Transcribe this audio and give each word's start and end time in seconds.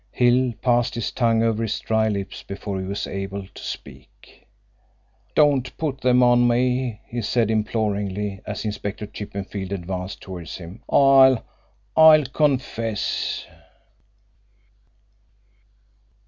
Hill 0.11 0.53
passed 0.63 0.95
his 0.95 1.11
tongue 1.11 1.43
over 1.43 1.61
his 1.61 1.79
dry 1.79 2.07
lips 2.09 2.41
before 2.41 2.79
he 2.79 2.87
was 2.87 3.05
able 3.05 3.45
to 3.47 3.61
speak. 3.63 4.47
"Don't 5.35 5.77
put 5.77 6.01
them 6.01 6.23
on 6.23 6.47
me," 6.47 7.01
he 7.05 7.21
said 7.21 7.51
imploringly, 7.51 8.41
as 8.47 8.65
Inspector 8.65 9.05
Chippenfield 9.05 9.71
advanced 9.71 10.19
towards 10.19 10.57
him. 10.57 10.81
"I'll 10.89 11.43
I'll 11.95 12.25
confess!" 12.25 13.45